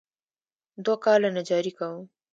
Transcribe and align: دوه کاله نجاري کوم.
دوه 0.83 0.95
کاله 1.05 1.29
نجاري 1.37 1.71
کوم. 1.79 1.99